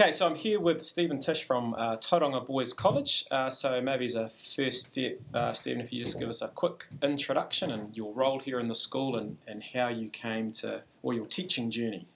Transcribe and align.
Okay, 0.00 0.12
so 0.12 0.26
I'm 0.26 0.34
here 0.34 0.58
with 0.58 0.82
Stephen 0.82 1.18
Tish 1.18 1.44
from 1.44 1.74
uh, 1.76 1.98
Tauranga 1.98 2.46
Boys 2.46 2.72
College. 2.72 3.26
Uh, 3.30 3.50
so 3.50 3.82
maybe 3.82 4.06
as 4.06 4.14
a 4.14 4.30
first 4.30 4.86
step, 4.86 5.20
uh, 5.34 5.52
Stephen, 5.52 5.78
if 5.82 5.92
you 5.92 6.02
just 6.02 6.18
give 6.18 6.30
us 6.30 6.40
a 6.40 6.48
quick 6.48 6.86
introduction 7.02 7.70
and 7.70 7.94
your 7.94 8.14
role 8.14 8.38
here 8.38 8.58
in 8.58 8.66
the 8.66 8.74
school 8.74 9.16
and, 9.16 9.36
and 9.46 9.62
how 9.62 9.88
you 9.88 10.08
came 10.08 10.52
to, 10.52 10.82
or 11.02 11.12
your 11.12 11.26
teaching 11.26 11.70
journey. 11.70 12.06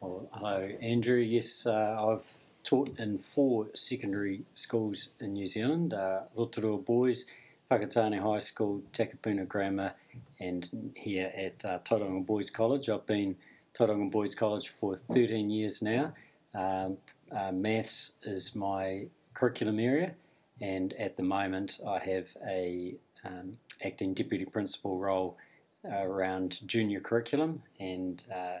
Well, 0.00 0.28
hello, 0.32 0.72
Andrew. 0.82 1.16
Yes, 1.16 1.64
uh, 1.64 1.96
I've 2.06 2.36
taught 2.64 2.98
in 2.98 3.18
four 3.18 3.68
secondary 3.72 4.42
schools 4.52 5.12
in 5.18 5.32
New 5.32 5.46
Zealand 5.46 5.94
uh, 5.94 6.24
Rotorua 6.36 6.76
Boys, 6.76 7.24
Whakatane 7.70 8.20
High 8.20 8.40
School, 8.40 8.82
Takapuna 8.92 9.48
Grammar, 9.48 9.94
and 10.38 10.92
here 10.94 11.32
at 11.34 11.64
uh, 11.64 11.78
Tauranga 11.78 12.26
Boys 12.26 12.50
College. 12.50 12.90
I've 12.90 13.06
been 13.06 13.36
Tauranga 13.72 14.10
Boys 14.10 14.34
College 14.34 14.68
for 14.68 14.96
13 14.96 15.48
years 15.48 15.80
now. 15.80 16.12
Um, 16.54 16.98
uh, 17.34 17.52
maths 17.52 18.12
is 18.22 18.54
my 18.54 19.06
curriculum 19.34 19.78
area, 19.78 20.14
and 20.60 20.92
at 20.94 21.16
the 21.16 21.22
moment 21.22 21.80
I 21.86 21.98
have 22.00 22.36
a 22.46 22.94
um, 23.24 23.58
acting 23.84 24.14
deputy 24.14 24.44
principal 24.44 24.98
role 24.98 25.36
around 25.84 26.60
junior 26.66 27.00
curriculum 27.00 27.62
and 27.80 28.24
uh, 28.32 28.58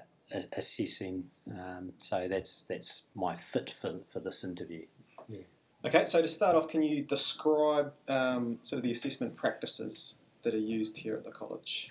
assessing. 0.52 1.30
Um, 1.50 1.92
so 1.98 2.26
that's 2.28 2.64
that's 2.64 3.04
my 3.14 3.36
fit 3.36 3.70
for, 3.70 4.00
for 4.06 4.20
this 4.20 4.44
interview. 4.44 4.86
Yeah. 5.28 5.40
Okay, 5.84 6.04
so 6.04 6.22
to 6.22 6.28
start 6.28 6.54
off, 6.54 6.68
can 6.68 6.82
you 6.82 7.02
describe 7.02 7.92
um, 8.08 8.58
sort 8.62 8.78
of 8.78 8.84
the 8.84 8.92
assessment 8.92 9.34
practices 9.34 10.16
that 10.42 10.54
are 10.54 10.58
used 10.58 10.98
here 10.98 11.14
at 11.16 11.24
the 11.24 11.30
college? 11.30 11.90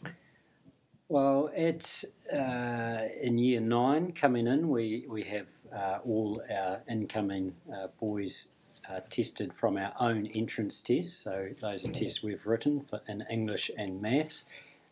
Well, 1.11 1.49
at 1.53 2.05
uh, 2.33 3.01
in 3.21 3.37
year 3.37 3.59
nine 3.59 4.13
coming 4.13 4.47
in, 4.47 4.69
we 4.69 5.03
we 5.09 5.23
have 5.23 5.49
uh, 5.75 5.97
all 6.05 6.41
our 6.49 6.83
incoming 6.89 7.55
uh, 7.69 7.87
boys 7.99 8.53
uh, 8.89 9.01
tested 9.09 9.53
from 9.53 9.75
our 9.75 9.91
own 9.99 10.27
entrance 10.27 10.81
tests. 10.81 11.11
So 11.11 11.47
those 11.59 11.85
are 11.85 11.91
tests 11.91 12.23
we've 12.23 12.45
written 12.47 12.79
for, 12.79 13.01
in 13.09 13.25
English 13.29 13.69
and 13.77 14.01
maths. 14.01 14.45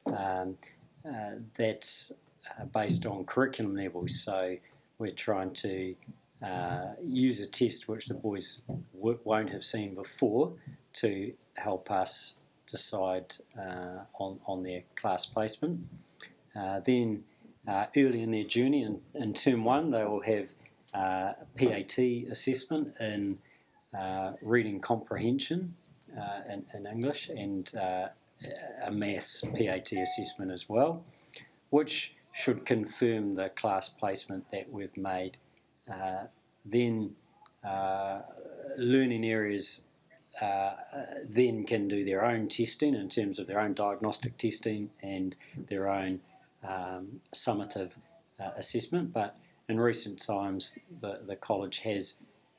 Um, 0.07 0.57
uh, 1.09 1.35
that's 1.57 2.11
uh, 2.49 2.66
based 2.66 3.05
on 3.05 3.23
curriculum 3.23 3.77
levels. 3.77 4.19
So 4.19 4.57
we're 4.97 5.11
trying 5.11 5.53
to 5.53 5.95
use 7.01 7.39
a 7.39 7.47
test 7.47 7.88
which 7.88 8.07
the 8.07 8.13
boys 8.13 8.61
w- 8.94 9.19
won't 9.23 9.51
have 9.51 9.63
seen 9.63 9.95
before 9.95 10.51
to 10.95 11.31
help 11.55 11.89
us 11.89 12.35
decide 12.67 13.35
on 14.19 14.41
on 14.45 14.63
their 14.63 14.83
class 14.97 15.25
placement. 15.25 15.88
Uh, 16.55 16.80
then 16.80 17.23
uh, 17.67 17.86
early 17.95 18.22
in 18.22 18.31
their 18.31 18.44
journey, 18.44 18.83
in, 18.83 19.02
in 19.14 19.33
term 19.33 19.64
one, 19.64 19.92
they 19.92 20.03
will 20.03 20.22
have 20.22 20.53
uh, 20.94 21.33
PAT 21.56 21.97
assessment 22.31 22.94
in 23.00 23.38
uh, 23.97 24.33
reading 24.41 24.80
comprehension 24.80 25.75
uh, 26.17 26.52
in, 26.52 26.66
in, 26.73 26.88
English 26.88 27.30
and 27.30 27.75
uh, 27.75 28.08
a 28.86 28.91
maths 28.91 29.44
PAT 29.56 29.91
assessment 29.91 30.52
as 30.52 30.67
well, 30.67 31.03
which 31.69 32.16
should 32.31 32.66
confirm 32.66 33.36
the 33.36 33.50
class 33.50 33.89
placement 33.89 34.50
that 34.52 34.72
we've 34.72 34.97
made. 34.97 35.38
then 36.66 37.16
learning 38.78 39.25
areas 39.25 39.89
uh, 40.41 40.72
then 41.28 41.66
can 41.66 41.88
do 41.88 42.06
their 42.06 42.23
own 42.23 42.47
testing 42.47 42.95
in 42.95 43.09
terms 43.09 43.39
of 43.39 43.47
their 43.47 43.59
own 43.59 43.73
diagnostic 43.73 44.38
testing 44.38 44.89
and 45.02 45.36
their 45.67 45.89
own 45.89 46.22
um, 46.67 47.21
summative 47.33 47.93
uh, 48.39 48.52
assessment, 48.57 49.13
but 49.13 49.35
in 49.67 49.79
recent 49.79 50.19
times 50.19 50.77
the, 51.01 51.19
the 51.25 51.35
college 51.35 51.79
has 51.79 52.16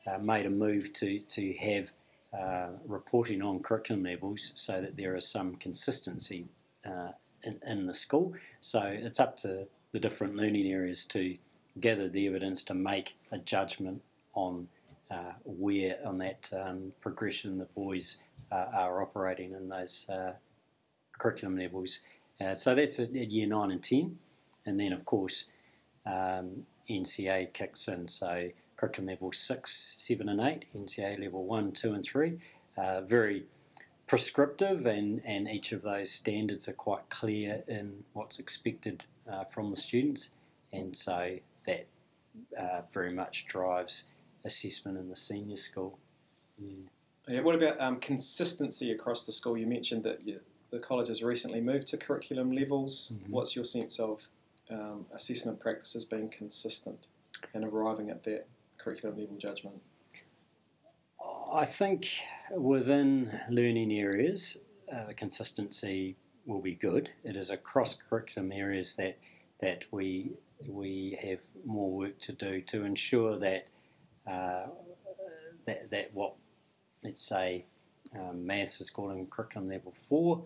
uh, 0.06 0.18
made 0.18 0.46
a 0.46 0.50
move 0.50 0.92
to, 0.94 1.20
to 1.20 1.52
have 1.54 1.92
uh, 2.32 2.68
reporting 2.86 3.42
on 3.42 3.60
curriculum 3.60 4.04
levels 4.04 4.52
so 4.54 4.80
that 4.80 4.96
there 4.96 5.16
is 5.16 5.26
some 5.26 5.56
consistency 5.56 6.46
uh, 6.86 7.10
in, 7.42 7.58
in 7.66 7.86
the 7.86 7.94
school. 7.94 8.34
So 8.60 8.82
it's 8.82 9.20
up 9.20 9.36
to 9.38 9.66
the 9.92 9.98
different 9.98 10.36
learning 10.36 10.66
areas 10.66 11.04
to 11.06 11.36
gather 11.80 12.08
the 12.08 12.26
evidence 12.26 12.62
to 12.64 12.74
make 12.74 13.16
a 13.32 13.38
judgment 13.38 14.02
on 14.34 14.68
uh, 15.10 15.32
where 15.44 15.98
on 16.04 16.18
that 16.18 16.50
um, 16.56 16.92
progression 17.00 17.58
the 17.58 17.64
boys 17.64 18.18
uh, 18.52 18.66
are 18.72 19.02
operating 19.02 19.52
in 19.52 19.68
those 19.68 20.08
curriculum 21.18 21.58
levels 21.58 22.00
uh, 22.40 22.54
so 22.54 22.74
that's 22.74 22.98
at, 22.98 23.14
year 23.14 23.46
9 23.46 23.70
and 23.70 23.82
10. 23.82 24.18
And 24.66 24.78
then, 24.78 24.92
of 24.92 25.04
course, 25.04 25.46
um, 26.06 26.66
NCEA 26.88 27.52
kicks 27.52 27.88
in. 27.88 28.08
So 28.08 28.50
curriculum 28.76 29.08
level 29.08 29.32
6, 29.32 29.94
7 29.98 30.28
and 30.28 30.40
8, 30.40 30.64
NCEA 30.76 31.20
level 31.20 31.44
1, 31.44 31.72
2 31.72 31.94
and 31.94 32.04
3. 32.04 32.38
Uh, 32.76 33.00
very 33.02 33.44
prescriptive 34.06 34.86
and, 34.86 35.20
and 35.24 35.48
each 35.48 35.72
of 35.72 35.82
those 35.82 36.10
standards 36.10 36.68
are 36.68 36.72
quite 36.72 37.08
clear 37.10 37.62
in 37.68 38.04
what's 38.12 38.38
expected 38.38 39.04
uh, 39.30 39.44
from 39.44 39.70
the 39.70 39.76
students. 39.76 40.30
And 40.72 40.96
so 40.96 41.38
that 41.66 41.86
uh, 42.58 42.82
very 42.92 43.12
much 43.12 43.46
drives 43.46 44.04
assessment 44.44 44.98
in 44.98 45.08
the 45.08 45.16
senior 45.16 45.56
school. 45.56 45.98
Yeah. 46.58 46.88
Yeah, 47.28 47.40
what 47.42 47.54
about 47.54 47.80
um, 47.80 48.00
consistency 48.00 48.90
across 48.90 49.26
the 49.26 49.30
school? 49.30 49.56
You 49.56 49.66
mentioned 49.66 50.02
that 50.02 50.26
you, 50.26 50.40
the 50.70 50.78
college 50.78 51.08
has 51.08 51.22
recently 51.22 51.60
moved 51.60 51.86
to 51.88 51.96
curriculum 51.96 52.52
levels. 52.52 53.12
Mm-hmm. 53.12 53.32
What's 53.32 53.54
your 53.54 53.64
sense 53.64 53.98
of 53.98 54.28
um, 54.70 55.06
assessment 55.14 55.60
practices 55.60 56.04
being 56.04 56.28
consistent 56.28 57.06
and 57.54 57.64
arriving 57.64 58.10
at 58.10 58.24
that 58.24 58.46
curriculum 58.78 59.18
level 59.18 59.36
judgment? 59.36 59.82
I 61.52 61.64
think 61.64 62.06
within 62.52 63.40
learning 63.50 63.92
areas, 63.92 64.58
uh, 64.92 65.12
consistency 65.16 66.16
will 66.46 66.60
be 66.60 66.74
good. 66.74 67.10
It 67.24 67.36
is 67.36 67.50
across 67.50 67.94
curriculum 67.94 68.52
areas 68.52 68.94
that 68.96 69.18
that 69.60 69.84
we 69.90 70.32
we 70.66 71.18
have 71.22 71.40
more 71.64 71.90
work 71.90 72.18
to 72.20 72.32
do 72.32 72.60
to 72.62 72.84
ensure 72.84 73.38
that 73.38 73.68
uh, 74.26 74.66
that 75.66 75.90
that 75.90 76.10
what 76.14 76.34
let's 77.04 77.22
say 77.22 77.66
um, 78.14 78.46
maths 78.46 78.80
is 78.80 78.90
called 78.90 79.12
in 79.12 79.26
curriculum 79.26 79.68
level 79.68 79.92
four 80.08 80.44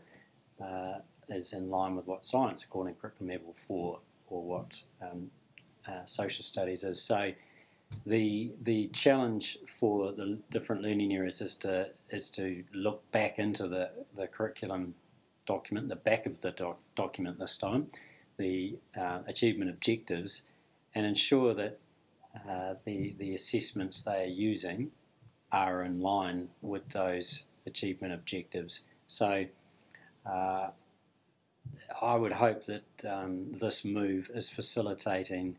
uh, 0.60 0.98
is 1.28 1.52
in 1.52 1.70
line 1.70 1.96
with 1.96 2.06
what 2.06 2.24
science, 2.24 2.64
according 2.64 2.94
to 2.94 3.00
curriculum 3.00 3.32
level 3.32 3.54
four, 3.54 4.00
or 4.28 4.42
what 4.42 4.82
um, 5.02 5.30
uh, 5.86 6.04
social 6.04 6.42
studies 6.42 6.84
is. 6.84 7.02
So, 7.02 7.32
the 8.06 8.52
the 8.60 8.88
challenge 8.88 9.58
for 9.66 10.12
the 10.12 10.40
different 10.50 10.82
learning 10.82 11.12
areas 11.12 11.40
is 11.40 11.56
to 11.56 11.90
is 12.10 12.30
to 12.30 12.64
look 12.72 13.10
back 13.12 13.38
into 13.38 13.68
the, 13.68 13.90
the 14.14 14.26
curriculum 14.26 14.94
document, 15.46 15.88
the 15.88 15.96
back 15.96 16.26
of 16.26 16.40
the 16.40 16.50
doc, 16.50 16.78
document 16.96 17.38
this 17.38 17.58
time, 17.58 17.88
the 18.36 18.78
uh, 18.96 19.20
achievement 19.26 19.70
objectives, 19.70 20.42
and 20.94 21.06
ensure 21.06 21.54
that 21.54 21.78
uh, 22.48 22.74
the 22.84 23.14
the 23.18 23.34
assessments 23.34 24.02
they 24.02 24.24
are 24.24 24.28
using 24.28 24.90
are 25.52 25.82
in 25.82 26.00
line 26.00 26.48
with 26.60 26.88
those 26.90 27.44
achievement 27.66 28.12
objectives. 28.12 28.80
So 29.06 29.46
uh, 30.26 30.68
I 32.00 32.14
would 32.14 32.32
hope 32.32 32.66
that 32.66 33.04
um, 33.08 33.48
this 33.58 33.84
move 33.84 34.30
is 34.34 34.48
facilitating 34.48 35.56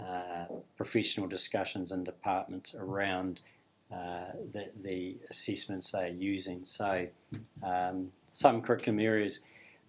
uh, 0.00 0.46
professional 0.76 1.26
discussions 1.26 1.92
in 1.92 2.04
departments 2.04 2.74
around 2.74 3.40
uh, 3.92 4.32
the, 4.52 4.70
the, 4.82 5.16
assessments 5.28 5.90
they 5.90 6.04
are 6.04 6.08
using. 6.08 6.64
So, 6.64 7.08
um, 7.62 8.12
some 8.32 8.62
curriculum 8.62 9.00
areas 9.00 9.40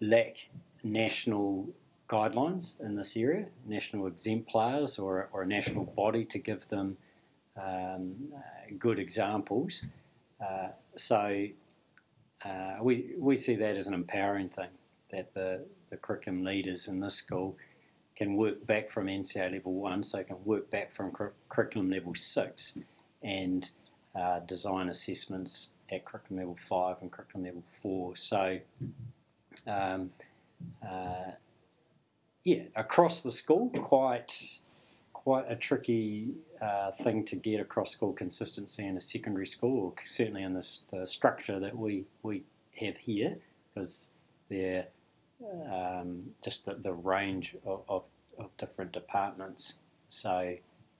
lack 0.02 0.50
national 0.84 1.70
guidelines 2.09 2.82
in 2.82 2.96
this 2.96 3.16
area, 3.16 3.46
national 3.66 4.08
exemplars, 4.08 4.97
or, 4.97 5.29
or 5.32 5.44
a 5.44 5.46
national 5.46 5.85
body 5.85 6.23
to 6.26 6.40
give 6.40 6.68
them 6.68 6.97
um, 7.56 8.16
good 8.79 8.97
examples. 8.97 9.85
Uh, 10.44 10.70
so, 10.96 11.47
uh, 12.46 12.76
we, 12.82 13.14
we 13.17 13.35
see 13.35 13.55
that 13.55 13.76
as 13.76 13.88
an 13.88 13.93
empowering 13.93 14.49
thing 14.49 14.70
that 15.09 15.34
the, 15.34 15.66
the 15.90 15.97
curriculum 15.97 16.43
leaders 16.43 16.88
in 16.88 16.99
this 16.99 17.16
school 17.16 17.58
can 18.16 18.35
work 18.35 18.66
back 18.66 18.90
from 18.90 19.08
NCEA 19.08 19.52
level 19.52 19.73
one, 19.73 20.03
so 20.03 20.23
can 20.23 20.43
work 20.46 20.70
back 20.70 20.91
from 20.91 21.11
cur- 21.11 21.34
curriculum 21.49 21.90
level 21.90 22.14
six 22.16 22.78
and 23.22 23.72
uh, 24.16 24.40
design 24.40 24.90
assessments 24.90 25.72
at 25.91 26.05
curriculum 26.05 26.40
level 26.40 26.55
five 26.55 26.97
and 27.02 27.11
curriculum 27.11 27.46
level 27.46 27.64
four. 27.82 28.16
So, 28.16 28.59
um, 29.67 30.11
uh, 30.84 31.32
yeah, 32.44 32.64
across 32.76 33.23
the 33.23 33.32
school, 33.32 33.70
quite 33.70 34.59
quite 35.14 35.46
a 35.47 35.55
tricky 35.55 36.34
uh, 36.61 36.91
thing 36.91 37.25
to 37.25 37.35
get 37.35 37.59
across 37.59 37.91
school 37.91 38.13
consistency 38.13 38.85
in 38.85 38.96
a 38.96 39.02
secondary 39.02 39.47
school, 39.47 39.79
or 39.79 39.93
certainly 40.05 40.43
in 40.43 40.53
this, 40.53 40.84
the 40.91 41.08
structure 41.08 41.59
that 41.59 41.78
we, 41.78 42.05
we 42.22 42.43
have 42.79 42.97
here, 42.97 43.37
because 43.73 44.11
they're 44.49 44.87
um, 45.72 46.31
just 46.43 46.66
the, 46.66 46.75
the 46.75 46.93
range 46.93 47.55
of, 47.66 47.84
of, 47.90 48.05
of, 48.37 48.55
different 48.58 48.91
departments. 48.91 49.79
So 50.08 50.58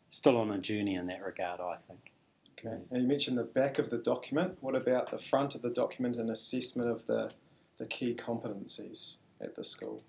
still 0.10 0.38
on 0.38 0.50
a 0.52 0.58
journey 0.58 0.96
in 0.96 1.06
that 1.08 1.24
regard, 1.24 1.60
I 1.60 1.76
think. 1.88 2.12
Okay. 2.58 2.78
And 2.90 3.02
you 3.04 3.08
mentioned 3.08 3.38
the 3.38 3.44
back 3.44 3.78
of 3.78 3.90
the 3.90 3.98
document. 3.98 4.58
What 4.62 4.76
about 4.76 5.12
the 5.12 5.18
front 5.18 5.54
of 5.54 5.62
the 5.62 5.70
document 5.70 6.16
and 6.16 6.30
assessment 6.30 6.90
of 6.90 7.06
the, 7.06 7.32
the 7.78 7.86
key 7.86 8.16
competencies 8.16 9.18
at 9.40 9.56
the 9.56 9.64
school? 9.64 10.04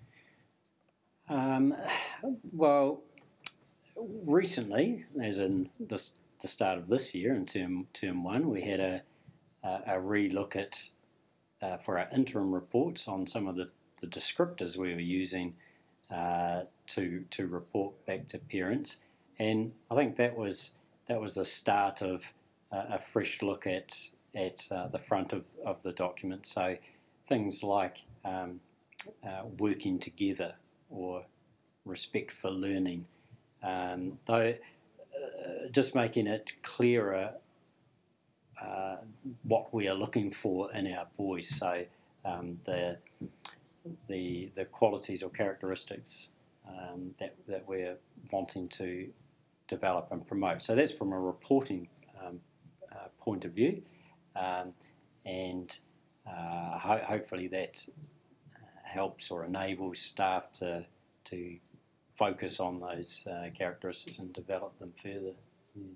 Um, 1.29 1.75
well, 2.51 3.01
recently, 3.95 5.05
as 5.21 5.39
in 5.39 5.69
the 5.79 5.97
start 6.45 6.77
of 6.77 6.87
this 6.87 7.15
year 7.15 7.33
in 7.33 7.45
term 7.45 7.87
term 7.93 8.23
one, 8.23 8.49
we 8.49 8.61
had 8.61 8.79
a 8.79 9.01
a, 9.63 9.81
a 9.87 9.99
re-look 9.99 10.55
at 10.55 10.89
uh, 11.61 11.77
for 11.77 11.97
our 11.97 12.09
interim 12.13 12.53
reports 12.53 13.07
on 13.07 13.25
some 13.25 13.47
of 13.47 13.55
the, 13.55 13.69
the 14.01 14.07
descriptors 14.07 14.77
we 14.77 14.93
were 14.93 14.99
using 14.99 15.55
uh, 16.11 16.63
to 16.87 17.23
to 17.29 17.47
report 17.47 18.05
back 18.05 18.27
to 18.27 18.37
parents, 18.37 18.97
and 19.39 19.73
I 19.89 19.95
think 19.95 20.17
that 20.17 20.35
was 20.35 20.71
that 21.07 21.21
was 21.21 21.35
the 21.35 21.45
start 21.45 22.01
of 22.01 22.33
uh, 22.71 22.83
a 22.89 22.99
fresh 22.99 23.41
look 23.41 23.65
at 23.65 24.09
at 24.35 24.67
uh, 24.71 24.87
the 24.87 24.99
front 24.99 25.31
of, 25.31 25.45
of 25.63 25.83
the 25.83 25.91
document. 25.91 26.45
So 26.45 26.77
things 27.27 27.63
like 27.63 28.03
um, 28.25 28.59
uh, 29.23 29.43
working 29.57 29.99
together 29.99 30.55
or 30.89 31.25
respect 31.85 32.31
for 32.31 32.49
learning, 32.49 33.05
um, 33.63 34.19
though 34.25 34.53
uh, 34.53 35.67
just 35.71 35.95
making 35.95 36.27
it 36.27 36.53
clearer 36.61 37.35
uh, 38.61 38.97
what 39.43 39.73
we 39.73 39.87
are 39.87 39.95
looking 39.95 40.31
for 40.31 40.71
in 40.73 40.91
our 40.91 41.07
boys. 41.17 41.47
So 41.49 41.85
um, 42.25 42.59
the 42.65 42.97
the 44.07 44.51
the 44.55 44.65
qualities 44.65 45.23
or 45.23 45.29
characteristics 45.29 46.29
um, 46.67 47.13
that 47.19 47.35
that 47.47 47.67
we're 47.67 47.97
wanting 48.31 48.69
to 48.69 49.09
develop 49.67 50.09
and 50.11 50.25
promote. 50.25 50.61
So 50.61 50.75
that's 50.75 50.91
from 50.91 51.11
a 51.11 51.19
reporting 51.19 51.87
um, 52.23 52.39
uh, 52.91 53.07
point 53.19 53.45
of 53.45 53.53
view, 53.53 53.81
um, 54.35 54.73
and 55.25 55.77
uh, 56.27 56.79
ho- 56.79 57.03
hopefully 57.05 57.47
that 57.47 57.87
helps 58.83 59.31
or 59.31 59.43
enables 59.43 59.99
staff 59.99 60.51
to 60.53 60.85
to 61.25 61.57
focus 62.15 62.59
on 62.59 62.79
those 62.79 63.25
uh, 63.27 63.49
characteristics 63.57 64.19
and 64.19 64.31
develop 64.33 64.77
them 64.79 64.93
further. 64.95 65.33
Mm. 65.77 65.93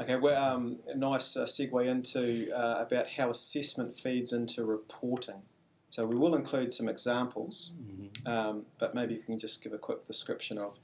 Okay, 0.00 0.16
well, 0.16 0.42
um, 0.54 0.78
a 0.86 0.94
nice 0.96 1.36
uh, 1.36 1.44
segue 1.44 1.86
into 1.86 2.48
uh, 2.56 2.82
about 2.82 3.08
how 3.08 3.30
assessment 3.30 3.98
feeds 3.98 4.32
into 4.32 4.64
reporting. 4.64 5.42
So 5.90 6.06
we 6.06 6.14
will 6.16 6.34
include 6.34 6.72
some 6.72 6.88
examples, 6.88 7.72
Mm-hmm. 7.82 8.28
um, 8.28 8.66
but 8.78 8.94
maybe 8.94 9.14
you 9.14 9.20
can 9.20 9.38
just 9.38 9.62
give 9.64 9.72
a 9.72 9.78
quick 9.78 10.04
description 10.06 10.58
of 10.58 10.78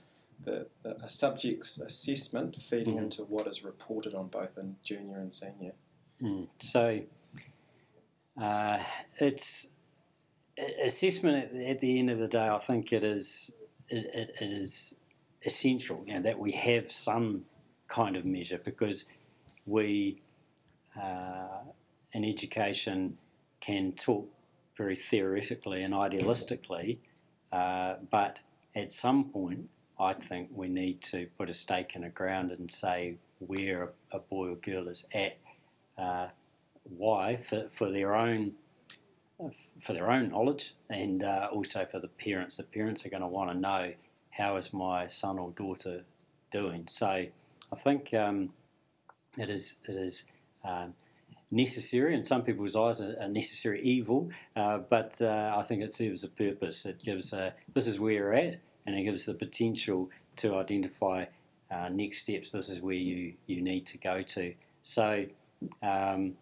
the, 0.45 0.67
the 0.83 0.97
a 1.03 1.09
subject's 1.09 1.79
assessment 1.79 2.57
feeding 2.61 2.97
Mhm. 2.97 3.03
into 3.05 3.23
what 3.23 3.47
is 3.47 3.65
reported 3.65 4.15
on 4.15 4.29
both 4.29 4.59
in 4.59 4.77
junior 4.83 5.19
and 5.19 5.33
senior. 5.33 5.73
Mm. 6.21 6.49
So 6.59 7.03
uh, 8.41 8.79
it's 9.19 9.69
assessment 10.83 11.53
at, 11.53 11.61
at 11.71 11.81
the 11.81 11.99
end 11.99 12.11
of 12.11 12.19
the 12.19 12.29
day. 12.29 12.49
I 12.49 12.59
think 12.59 12.93
it 12.93 13.05
is 13.05 13.57
it, 13.89 14.07
it, 14.15 14.35
it 14.41 14.51
is 14.51 14.97
essential 15.45 16.03
you 16.07 16.15
know, 16.15 16.23
that 16.23 16.39
we 16.39 16.53
have 16.53 16.91
some 16.91 17.45
kind 17.89 18.17
of 18.17 18.25
measure 18.25 18.61
because 18.65 19.07
we 19.67 20.21
uh, 21.01 21.63
in 22.13 22.25
education 22.25 23.19
can 23.61 23.93
talk 23.93 24.29
very 24.77 24.97
theoretically 24.97 25.83
and 25.83 25.95
idealistically, 25.95 26.99
uh, 27.53 27.95
but 28.11 28.41
at 28.75 28.91
some 28.91 29.25
point, 29.25 29.69
I 29.99 30.13
think 30.15 30.51
we 30.53 30.69
need 30.69 31.01
to 31.03 31.29
put 31.39 31.49
a 31.49 31.55
stake 31.55 31.95
in 31.95 32.03
the 32.03 32.09
ground 32.09 32.51
and 32.51 32.71
say 32.71 33.17
where 33.39 33.93
a, 34.11 34.19
boy 34.19 34.51
or 34.51 34.57
girl 34.57 34.89
is 34.89 35.07
at. 35.15 35.39
Uh, 35.97 36.29
why 36.83 37.37
for, 37.37 37.69
for 37.69 37.91
their 37.91 38.15
own 38.15 38.53
for 39.81 39.93
their 39.93 40.11
own 40.11 40.29
knowledge 40.29 40.75
and 40.89 41.23
uh, 41.23 41.49
also 41.53 41.85
for 41.85 41.99
the 41.99 42.09
parents. 42.09 42.57
The 42.57 42.63
parents 42.63 43.05
are 43.05 43.11
going 43.11 43.23
to 43.23 43.29
want 43.29 43.51
to 43.51 43.57
know 43.57 43.95
how 44.31 44.57
is 44.57 44.73
my 44.73 45.07
son 45.07 45.39
or 45.39 45.51
daughter 45.51 46.05
doing. 46.51 46.87
So 46.87 47.07
I 47.09 47.77
think 47.77 48.15
um, 48.15 48.51
it 49.39 49.51
is 49.51 49.77
it 49.89 49.97
is 49.97 50.25
um, 50.65 50.95
necessary 51.51 52.15
in 52.15 52.23
some 52.23 52.43
people's 52.43 52.77
eyes 52.77 53.01
a, 53.01 53.29
necessary 53.29 53.81
evil, 53.83 54.31
uh, 54.57 54.79
but 54.79 55.21
uh, 55.21 55.55
I 55.57 55.63
think 55.63 55.83
it 55.83 55.93
serves 55.93 56.25
a 56.25 56.29
purpose. 56.29 56.87
It 56.87 57.03
gives 57.03 57.33
a, 57.33 57.55
this 57.73 57.87
is 57.87 57.99
where 58.01 58.13
you're 58.13 58.35
at, 58.35 58.59
and 58.87 58.97
it 58.97 59.03
gives 59.03 59.27
the 59.27 59.35
potential 59.35 60.11
to 60.37 60.57
identify 60.57 61.27
uh, 61.71 61.89
next 61.91 62.19
steps. 62.19 62.53
This 62.53 62.69
is 62.69 62.81
where 62.81 62.95
you 62.95 63.35
you 63.47 63.61
need 63.63 63.87
to 63.87 63.99
go 63.99 64.23
to. 64.23 64.55
So. 64.83 65.27
Um, 65.83 66.37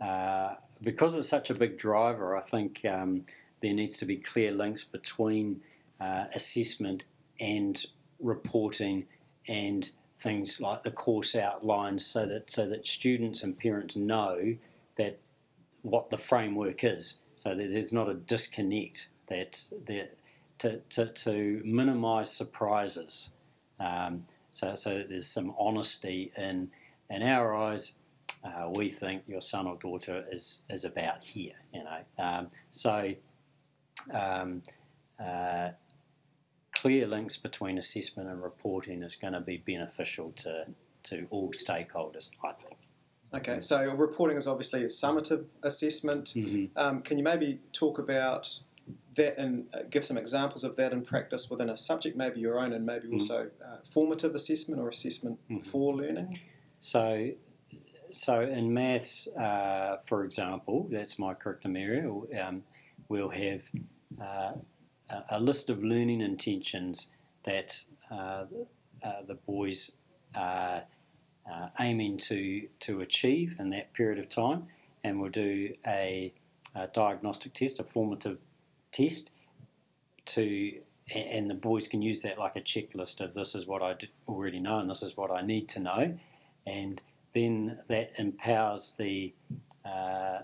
uh, 0.00 0.54
because 0.82 1.16
it's 1.16 1.28
such 1.28 1.50
a 1.50 1.54
big 1.54 1.78
driver, 1.78 2.36
I 2.36 2.40
think 2.40 2.84
um, 2.84 3.24
there 3.60 3.74
needs 3.74 3.96
to 3.98 4.04
be 4.04 4.16
clear 4.16 4.52
links 4.52 4.84
between 4.84 5.62
uh, 6.00 6.24
assessment 6.34 7.04
and 7.40 7.84
reporting 8.18 9.06
and 9.48 9.90
things 10.18 10.60
like 10.60 10.82
the 10.82 10.90
course 10.90 11.34
outlines, 11.34 12.04
so 12.06 12.26
that 12.26 12.50
so 12.50 12.66
that 12.66 12.86
students 12.86 13.42
and 13.42 13.58
parents 13.58 13.96
know 13.96 14.56
that 14.96 15.18
what 15.82 16.10
the 16.10 16.18
framework 16.18 16.84
is, 16.84 17.20
so 17.36 17.54
that 17.54 17.70
there's 17.70 17.92
not 17.92 18.08
a 18.08 18.14
disconnect. 18.14 19.08
That 19.28 19.68
that 19.86 20.16
to, 20.58 20.80
to, 20.90 21.06
to 21.06 21.62
minimise 21.64 22.30
surprises, 22.30 23.30
um, 23.80 24.26
so 24.50 24.74
so 24.74 24.98
that 24.98 25.08
there's 25.08 25.26
some 25.26 25.54
honesty 25.58 26.32
in 26.36 26.70
in 27.10 27.22
our 27.22 27.54
eyes 27.54 27.94
uh, 28.44 28.70
we 28.74 28.88
think 28.88 29.22
your 29.26 29.40
son 29.40 29.66
or 29.66 29.76
daughter 29.76 30.24
is 30.30 30.64
is 30.68 30.84
about 30.84 31.24
here. 31.24 31.54
You 31.72 31.84
know, 31.84 32.00
um, 32.18 32.48
so 32.70 33.14
um, 34.12 34.62
uh, 35.22 35.70
clear 36.72 37.06
links 37.06 37.36
between 37.36 37.78
assessment 37.78 38.28
and 38.28 38.42
reporting 38.42 39.02
is 39.02 39.14
going 39.16 39.34
to 39.34 39.40
be 39.40 39.58
beneficial 39.58 40.32
to 40.36 40.66
to 41.04 41.26
all 41.30 41.50
stakeholders. 41.50 42.30
I 42.44 42.52
think. 42.52 42.76
Okay, 43.34 43.60
so 43.60 43.94
reporting 43.94 44.36
is 44.36 44.46
obviously 44.46 44.82
a 44.82 44.88
summative 44.88 45.46
assessment. 45.62 46.34
Mm-hmm. 46.36 46.78
Um, 46.78 47.00
can 47.00 47.16
you 47.16 47.24
maybe 47.24 47.60
talk 47.72 47.98
about 47.98 48.60
that 49.14 49.38
and 49.38 49.66
uh, 49.72 49.84
give 49.88 50.04
some 50.04 50.18
examples 50.18 50.64
of 50.64 50.76
that 50.76 50.92
in 50.92 51.02
practice 51.02 51.48
within 51.50 51.70
a 51.70 51.76
subject, 51.76 52.14
maybe 52.16 52.40
your 52.40 52.58
own, 52.60 52.72
and 52.74 52.84
maybe 52.84 53.08
Mm. 53.08 53.14
also 53.14 53.50
uh, 53.64 53.76
formative 53.84 54.34
assessment 54.34 54.80
or 54.82 54.88
assessment 54.88 55.38
Mhm. 55.50 55.64
for 55.66 55.94
learning? 55.94 56.40
So, 56.80 57.30
so 58.12 58.42
in 58.42 58.72
maths, 58.72 59.26
uh, 59.36 59.96
for 60.04 60.24
example, 60.24 60.86
that's 60.90 61.18
my 61.18 61.34
curriculum 61.34 61.76
area. 61.76 62.10
Um, 62.42 62.62
we'll 63.08 63.30
have 63.30 63.70
uh, 64.20 64.52
a- 65.30 65.40
list 65.40 65.70
of 65.70 65.82
learning 65.82 66.20
intentions 66.20 67.10
that 67.44 67.84
uh, 68.10 68.44
uh, 69.02 69.22
the 69.26 69.34
boys 69.46 69.92
are 70.34 70.84
uh, 71.50 71.68
aiming 71.80 72.18
to 72.18 72.68
to 72.80 73.00
achieve 73.00 73.56
in 73.58 73.70
that 73.70 73.92
period 73.94 74.18
of 74.18 74.28
time, 74.28 74.68
and 75.02 75.20
we'll 75.20 75.30
do 75.30 75.74
a, 75.86 76.32
a 76.74 76.86
diagnostic 76.88 77.54
test, 77.54 77.80
a 77.80 77.84
formative 77.84 78.38
test, 78.92 79.32
to 80.26 80.80
and 81.14 81.50
the 81.50 81.54
boys 81.54 81.88
can 81.88 82.00
use 82.00 82.22
that 82.22 82.38
like 82.38 82.56
a 82.56 82.60
checklist 82.60 83.20
of 83.20 83.34
this 83.34 83.54
is 83.54 83.66
what 83.66 83.82
I 83.82 83.96
already 84.28 84.60
know 84.60 84.78
and 84.78 84.88
this 84.88 85.02
is 85.02 85.16
what 85.16 85.30
I 85.30 85.42
need 85.42 85.68
to 85.70 85.80
know 85.80 86.18
and 86.66 87.02
then 87.34 87.78
that 87.88 88.12
empowers 88.18 88.92
the 88.98 89.32
uh, 89.84 90.40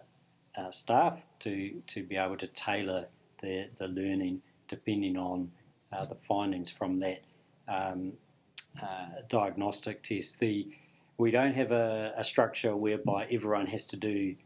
uh, 0.56 0.70
staff 0.70 1.24
to, 1.40 1.82
to 1.86 2.02
be 2.02 2.16
able 2.16 2.36
to 2.36 2.46
tailor 2.46 3.06
the, 3.40 3.68
the 3.76 3.88
learning 3.88 4.42
depending 4.66 5.16
on 5.16 5.50
uh, 5.92 6.04
the 6.04 6.14
findings 6.14 6.70
from 6.70 7.00
that 7.00 7.22
um, 7.66 8.12
uh, 8.82 9.06
diagnostic 9.28 10.02
test. 10.02 10.40
The, 10.40 10.68
we 11.16 11.30
don't 11.30 11.54
have 11.54 11.72
a, 11.72 12.12
a 12.16 12.24
structure 12.24 12.76
whereby 12.76 13.26
everyone 13.30 13.66
has 13.66 13.86
to 13.86 13.96
do, 13.96 14.36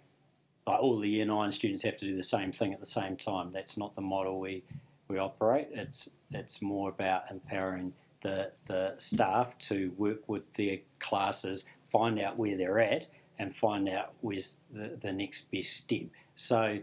like 0.67 0.81
all 0.81 0.99
the 0.99 1.09
year 1.09 1.25
nine 1.25 1.53
students 1.53 1.83
have 1.83 1.97
to 1.99 2.07
do 2.07 2.17
the 2.17 2.23
same 2.23 2.53
thing 2.53 2.73
at 2.73 2.81
the 2.81 2.87
same 2.87 3.17
time. 3.17 3.53
That's 3.53 3.77
not 3.77 3.95
the 3.95 4.01
model 4.01 4.39
we, 4.41 4.63
we 5.09 5.19
operate. 5.19 5.69
It's, 5.73 6.11
it's 6.31 6.63
more 6.63 6.89
about 6.89 7.31
empowering 7.31 7.95
the, 8.23 8.53
the 8.67 8.95
staff 8.97 9.59
to 9.59 9.93
work 9.97 10.29
with 10.29 10.55
their 10.55 10.79
classes, 10.99 11.67
find 11.93 12.19
out 12.19 12.39
where 12.39 12.57
they're 12.57 12.81
at, 12.81 13.09
and 13.39 13.55
find 13.55 13.89
out 13.89 14.15
where's 14.21 14.61
the, 14.73 14.99
the 15.01 15.13
next 15.13 15.51
best 15.53 15.77
step. 15.77 16.07
So 16.35 16.79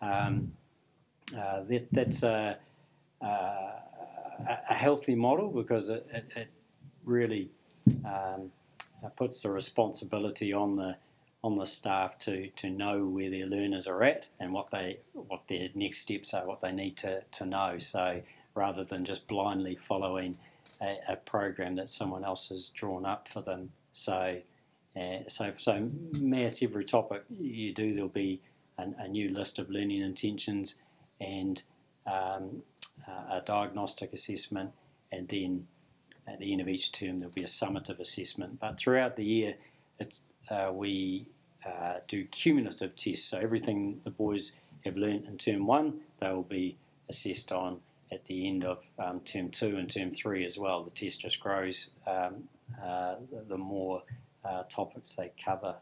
um, 0.00 0.52
uh, 1.36 1.62
that, 1.62 1.88
that's 1.90 2.22
a, 2.22 2.58
uh, 3.22 3.24
a, 3.24 4.58
a 4.70 4.74
healthy 4.74 5.14
model 5.14 5.48
because 5.48 5.88
it, 5.88 6.06
it, 6.12 6.24
it 6.36 6.48
really 7.04 7.48
um, 8.04 8.52
puts 9.16 9.40
the 9.40 9.50
responsibility 9.50 10.52
on 10.52 10.76
the 10.76 10.96
on 11.42 11.54
the 11.54 11.64
staff 11.64 12.18
to, 12.18 12.48
to 12.48 12.68
know 12.68 13.06
where 13.06 13.30
their 13.30 13.46
learners 13.46 13.86
are 13.86 14.02
at 14.02 14.28
and 14.38 14.52
what 14.52 14.70
they 14.70 14.98
what 15.12 15.48
their 15.48 15.70
next 15.74 15.98
steps 15.98 16.34
are, 16.34 16.46
what 16.46 16.60
they 16.60 16.72
need 16.72 16.96
to, 16.98 17.22
to 17.30 17.46
know. 17.46 17.78
So 17.78 18.20
rather 18.54 18.84
than 18.84 19.04
just 19.04 19.26
blindly 19.26 19.74
following 19.74 20.36
a, 20.82 20.96
a, 21.08 21.16
program 21.16 21.76
that 21.76 21.88
someone 21.88 22.24
else 22.24 22.48
has 22.48 22.68
drawn 22.70 23.06
up 23.06 23.28
for 23.28 23.40
them. 23.40 23.70
So, 23.92 24.40
uh, 24.96 25.18
so, 25.28 25.52
so 25.56 25.90
maths 26.18 26.62
every 26.62 26.84
topic 26.84 27.24
you 27.30 27.72
do, 27.72 27.94
there'll 27.94 28.08
be 28.08 28.40
a, 28.78 28.86
a 28.98 29.08
new 29.08 29.30
list 29.30 29.58
of 29.58 29.70
learning 29.70 30.02
intentions 30.02 30.76
and 31.20 31.62
um, 32.06 32.62
a 33.30 33.40
diagnostic 33.44 34.12
assessment, 34.12 34.70
and 35.12 35.28
then 35.28 35.66
at 36.26 36.38
the 36.38 36.52
end 36.52 36.60
of 36.60 36.68
each 36.68 36.92
term 36.92 37.18
there'll 37.18 37.32
be 37.32 37.42
a 37.42 37.46
summative 37.46 37.98
assessment. 37.98 38.60
But 38.60 38.78
throughout 38.78 39.16
the 39.16 39.24
year, 39.24 39.54
it's 39.98 40.22
uh, 40.50 40.70
we 40.72 41.26
uh, 41.64 41.94
do 42.08 42.24
cumulative 42.26 42.96
tests. 42.96 43.26
So 43.26 43.38
everything 43.38 44.00
the 44.02 44.10
boys 44.10 44.58
have 44.84 44.96
learnt 44.96 45.26
in 45.26 45.36
term 45.36 45.66
one, 45.66 46.00
they 46.18 46.28
will 46.28 46.42
be 46.42 46.78
assessed 47.08 47.52
on 47.52 47.80
at 48.12 48.24
the 48.24 48.48
end 48.48 48.64
of 48.64 48.86
um, 48.98 49.20
term 49.20 49.50
two 49.50 49.76
and 49.76 49.88
term 49.90 50.12
three 50.12 50.44
as 50.44 50.58
well. 50.58 50.82
The 50.82 50.90
test 50.90 51.22
just 51.22 51.40
grows 51.40 51.90
um, 52.06 52.48
uh, 52.82 53.16
the 53.48 53.58
more 53.58 54.02
uh, 54.44 54.64
topics 54.64 55.14
they 55.16 55.32
cover. 55.42 55.76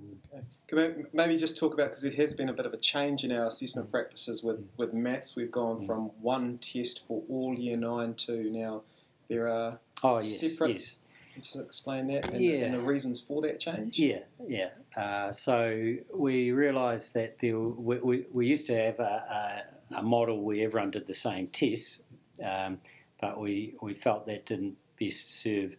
Okay. 0.00 0.44
Can 0.68 0.78
we 0.78 1.04
maybe 1.12 1.36
just 1.36 1.58
talk 1.58 1.74
about 1.74 1.88
because 1.88 2.02
there 2.02 2.12
has 2.12 2.32
been 2.32 2.48
a 2.48 2.52
bit 2.52 2.66
of 2.66 2.72
a 2.72 2.76
change 2.76 3.24
in 3.24 3.32
our 3.32 3.46
assessment 3.46 3.90
practices 3.90 4.44
with, 4.44 4.64
with 4.76 4.94
maths. 4.94 5.34
We've 5.34 5.50
gone 5.50 5.80
mm. 5.80 5.86
from 5.86 6.10
one 6.20 6.58
test 6.58 7.04
for 7.06 7.22
all 7.28 7.54
year 7.58 7.76
nine 7.76 8.14
to 8.14 8.44
now 8.44 8.82
there 9.28 9.48
are 9.48 9.80
oh, 10.02 10.16
yes, 10.16 10.40
separate. 10.40 10.72
Yes. 10.72 10.98
Just 11.36 11.56
explain 11.56 12.08
that 12.08 12.28
and, 12.30 12.42
yeah. 12.42 12.64
and, 12.64 12.74
the 12.74 12.80
reasons 12.80 13.20
for 13.20 13.40
that 13.42 13.60
change. 13.60 13.96
Yeah, 13.96 14.20
yeah. 14.48 14.70
Uh, 14.96 15.30
so 15.30 15.94
we 16.12 16.50
realised 16.50 17.14
that 17.14 17.38
there, 17.38 17.56
we, 17.58 17.98
we, 17.98 18.24
we, 18.32 18.46
used 18.48 18.66
to 18.66 18.74
have 18.76 18.98
a, 18.98 19.02
a, 19.02 19.77
a, 19.94 20.02
model 20.02 20.42
where 20.42 20.64
everyone 20.64 20.90
did 20.90 21.06
the 21.06 21.14
same 21.14 21.48
tests, 21.48 22.02
um, 22.44 22.78
but 23.20 23.40
we, 23.40 23.74
we 23.82 23.94
felt 23.94 24.26
that 24.26 24.46
didn't 24.46 24.76
best 24.98 25.40
serve 25.40 25.76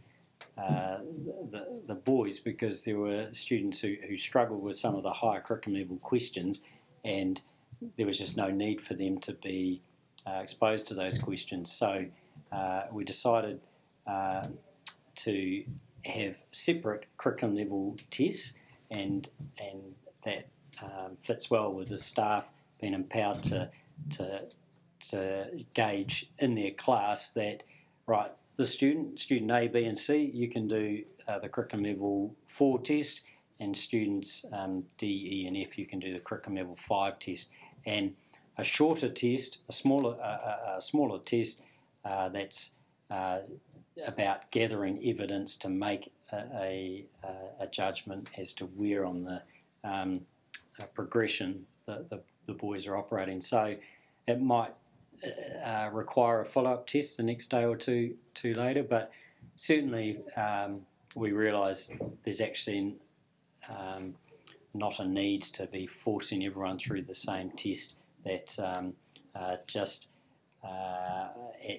uh, 0.57 0.97
the, 1.49 1.81
the 1.87 1.95
boys 1.95 2.39
because 2.39 2.83
there 2.85 2.97
were 2.97 3.27
students 3.31 3.79
who, 3.79 3.95
who 4.07 4.17
struggled 4.17 4.61
with 4.61 4.77
some 4.77 4.95
of 4.95 5.03
the 5.03 5.13
higher 5.13 5.41
curriculum 5.41 5.79
level 5.79 5.97
questions, 5.97 6.63
and 7.03 7.41
there 7.97 8.05
was 8.05 8.17
just 8.17 8.35
no 8.35 8.49
need 8.49 8.81
for 8.81 8.93
them 8.93 9.19
to 9.19 9.33
be 9.33 9.81
uh, 10.27 10.39
exposed 10.41 10.87
to 10.87 10.93
those 10.93 11.17
questions. 11.17 11.71
So 11.71 12.05
uh, 12.51 12.83
we 12.91 13.03
decided 13.03 13.61
uh, 14.05 14.47
to 15.15 15.63
have 16.05 16.41
separate 16.51 17.05
curriculum 17.17 17.55
level 17.55 17.97
tests, 18.11 18.53
and 18.91 19.29
and 19.57 19.95
that 20.25 20.47
um, 20.81 21.17
fits 21.21 21.49
well 21.49 21.71
with 21.71 21.89
the 21.89 21.97
staff 21.97 22.49
being 22.81 22.93
empowered 22.93 23.43
to 23.43 23.69
to 24.11 24.41
to 25.11 25.47
gauge 25.73 26.29
in 26.39 26.55
their 26.55 26.71
class 26.71 27.31
that 27.31 27.63
right 28.05 28.31
the 28.57 28.65
student 28.65 29.19
student 29.19 29.51
A, 29.51 29.67
B, 29.67 29.85
and 29.85 29.97
C 29.97 30.31
you 30.33 30.49
can 30.49 30.67
do 30.67 31.03
uh, 31.27 31.39
the 31.39 31.47
curriculum 31.47 31.85
level 31.85 32.35
four 32.45 32.79
test, 32.79 33.21
and 33.59 33.75
students 33.75 34.45
um, 34.51 34.83
D, 34.97 35.07
E, 35.07 35.47
and 35.47 35.55
F 35.55 35.77
you 35.77 35.85
can 35.85 35.99
do 35.99 36.13
the 36.13 36.19
curriculum 36.19 36.57
level 36.57 36.75
five 36.75 37.19
test, 37.19 37.51
and 37.85 38.15
a 38.57 38.63
shorter 38.63 39.07
test, 39.09 39.59
a 39.69 39.71
smaller 39.71 40.15
a, 40.15 40.81
smaller 40.81 41.19
test 41.19 41.63
uh, 42.03 42.27
that's 42.29 42.75
uh, 43.09 43.39
about 44.05 44.51
gathering 44.51 44.99
evidence 45.05 45.55
to 45.57 45.69
make 45.69 46.11
a, 46.31 46.37
a, 46.37 47.05
a, 47.61 47.67
judgment 47.67 48.29
as 48.37 48.53
to 48.53 48.65
where 48.65 49.05
on 49.05 49.23
the 49.23 49.41
um, 49.83 50.21
progression 50.93 51.65
the, 51.85 52.05
the, 52.09 52.21
the, 52.49 52.57
boys 52.57 52.87
are 52.87 52.97
operating. 52.97 53.41
So 53.41 53.75
it 54.27 54.41
might 54.41 54.73
uh, 55.65 55.89
require 55.91 56.41
a 56.41 56.45
follow 56.45 56.73
up 56.73 56.87
test 56.87 57.17
the 57.17 57.23
next 57.23 57.47
day 57.47 57.63
or 57.63 57.75
two, 57.75 58.15
two 58.33 58.53
later, 58.53 58.83
but 58.83 59.11
certainly 59.55 60.19
um, 60.37 60.81
we 61.15 61.31
realise 61.31 61.91
there's 62.23 62.41
actually 62.41 62.95
um, 63.69 64.15
not 64.73 64.99
a 64.99 65.07
need 65.07 65.41
to 65.41 65.65
be 65.67 65.87
forcing 65.87 66.45
everyone 66.45 66.77
through 66.77 67.03
the 67.03 67.13
same 67.13 67.51
test 67.51 67.95
that 68.23 68.57
um, 68.59 68.93
uh, 69.35 69.57
just 69.67 70.07
uh, 70.63 71.27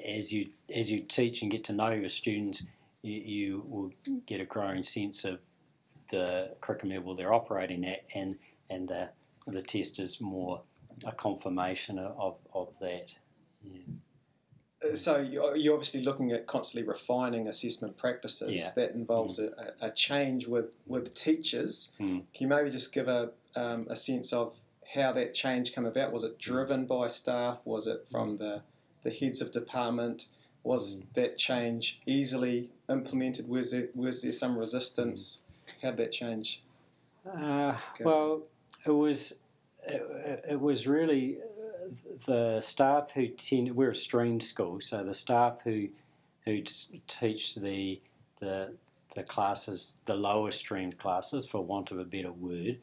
as 0.06 0.32
you 0.32 0.48
as 0.74 0.90
you 0.90 1.00
teach 1.00 1.42
and 1.42 1.50
get 1.50 1.64
to 1.64 1.72
know 1.72 1.90
your 1.90 2.08
students, 2.08 2.64
you, 3.02 3.20
you, 3.20 3.64
will 3.68 3.92
get 4.26 4.40
a 4.40 4.44
growing 4.44 4.82
sense 4.82 5.24
of 5.24 5.40
the 6.10 6.54
curriculum 6.60 6.96
level 6.96 7.14
they're 7.14 7.32
operating 7.32 7.84
at, 7.84 8.04
and 8.14 8.36
and 8.70 8.88
the 8.88 9.10
the 9.46 9.62
test 9.62 9.98
is 9.98 10.20
more 10.20 10.62
a 11.06 11.12
confirmation 11.12 11.98
of, 11.98 12.36
of 12.54 12.68
that. 12.80 13.08
Yeah. 13.62 13.80
Uh, 14.82 14.96
so 14.96 15.18
you're 15.20 15.74
obviously 15.74 16.02
looking 16.02 16.32
at 16.32 16.46
constantly 16.46 16.88
refining 16.88 17.48
assessment 17.48 17.96
practices. 17.96 18.50
Yeah. 18.60 18.84
That 18.84 18.94
involves 18.94 19.38
mm. 19.38 19.52
a, 19.80 19.86
a, 19.86 19.90
change 19.90 20.46
with, 20.46 20.76
with 20.86 21.14
teachers. 21.14 21.94
Mm. 22.00 22.24
Can 22.34 22.40
you 22.40 22.48
maybe 22.48 22.70
just 22.70 22.92
give 22.92 23.08
a, 23.08 23.30
um, 23.54 23.86
a 23.90 23.96
sense 23.96 24.32
of 24.32 24.54
how 24.94 25.12
that 25.12 25.34
change 25.34 25.74
came 25.74 25.86
about? 25.86 26.12
Was 26.12 26.24
it 26.24 26.38
driven 26.38 26.86
by 26.86 27.08
staff? 27.08 27.60
Was 27.64 27.86
it 27.86 28.06
from 28.10 28.38
the 28.38 28.62
the 29.02 29.10
heads 29.10 29.40
of 29.40 29.52
department? 29.52 30.26
Was 30.62 30.96
mm. 30.96 31.14
that 31.14 31.38
change 31.38 32.00
easily 32.06 32.70
implemented? 32.88 33.48
Was 33.48 33.70
there, 33.70 33.88
was 33.94 34.22
there 34.22 34.32
some 34.32 34.58
resistance? 34.58 35.42
How 35.82 35.90
did 35.90 35.98
that 35.98 36.12
change? 36.12 36.62
Uh, 37.26 37.76
well, 38.00 38.42
it 38.84 38.90
was 38.90 39.40
it, 39.86 40.44
it, 40.50 40.60
was 40.60 40.86
really 40.86 41.38
uh, 41.38 41.94
the 42.26 42.60
staff 42.60 43.12
who 43.12 43.28
tend. 43.28 43.74
We're 43.74 43.90
a 43.90 43.94
streamed 43.94 44.42
school, 44.42 44.80
so 44.80 45.02
the 45.04 45.14
staff 45.14 45.60
who 45.64 45.88
who 46.44 46.60
teach 47.06 47.54
the 47.54 48.00
the 48.40 48.74
the 49.14 49.22
classes, 49.22 49.96
the 50.04 50.14
lower 50.14 50.52
streamed 50.52 50.98
classes, 50.98 51.46
for 51.46 51.64
want 51.64 51.90
of 51.90 51.98
a 51.98 52.04
better 52.04 52.32
word, 52.32 52.78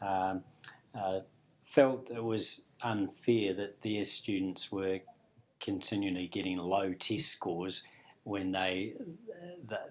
um, 0.00 0.42
uh, 0.94 1.20
felt 1.62 2.10
it 2.10 2.22
was 2.22 2.66
unfair 2.82 3.52
that 3.54 3.82
their 3.82 4.04
students 4.04 4.70
were 4.70 5.00
continually 5.60 6.26
getting 6.26 6.58
low 6.58 6.92
test 6.92 7.30
scores 7.30 7.82
when 8.24 8.52
they 8.52 8.94
that, 9.64 9.90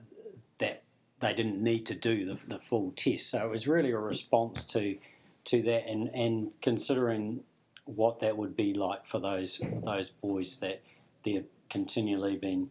that 0.57 0.83
they 1.19 1.33
didn't 1.33 1.61
need 1.61 1.85
to 1.85 1.95
do 1.95 2.25
the, 2.25 2.47
the 2.47 2.59
full 2.59 2.91
test. 2.95 3.29
So 3.29 3.45
it 3.45 3.49
was 3.49 3.67
really 3.67 3.91
a 3.91 3.97
response 3.97 4.63
to 4.65 4.97
to 5.45 5.61
that, 5.63 5.87
and 5.87 6.09
and 6.09 6.51
considering 6.61 7.43
what 7.85 8.19
that 8.19 8.37
would 8.37 8.55
be 8.55 8.73
like 8.73 9.05
for 9.05 9.19
those 9.19 9.61
those 9.83 10.09
boys 10.09 10.59
that 10.59 10.81
they're 11.23 11.43
continually 11.69 12.35
being 12.35 12.69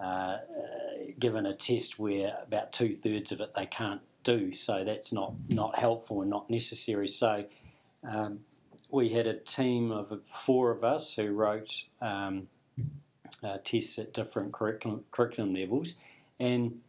uh, 0.00 0.38
given 1.18 1.46
a 1.46 1.54
test 1.54 1.98
where 1.98 2.38
about 2.46 2.72
two 2.72 2.92
thirds 2.92 3.32
of 3.32 3.40
it 3.40 3.54
they 3.54 3.66
can't 3.66 4.00
do. 4.22 4.52
So 4.52 4.84
that's 4.84 5.12
not 5.12 5.34
not 5.48 5.78
helpful 5.78 6.20
and 6.22 6.30
not 6.30 6.50
necessary. 6.50 7.08
So 7.08 7.44
um, 8.06 8.40
we 8.90 9.10
had 9.10 9.26
a 9.26 9.34
team 9.34 9.90
of 9.90 10.12
four 10.26 10.70
of 10.70 10.84
us 10.84 11.14
who 11.14 11.30
wrote 11.32 11.84
um, 12.00 12.48
uh, 13.42 13.58
tests 13.64 13.98
at 13.98 14.14
different 14.14 14.52
curriculum, 14.52 15.04
curriculum 15.10 15.54
levels, 15.54 15.96
and 16.38 16.80